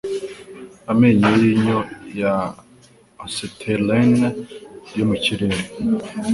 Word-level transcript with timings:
Amenyo 0.91 1.29
yinyo 1.41 1.77
ya 2.21 2.35
acetylene 3.25 4.27
yo 4.97 5.03
mu 5.09 5.15
kirere; 5.23 5.59